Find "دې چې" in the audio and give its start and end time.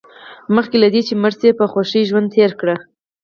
0.93-1.13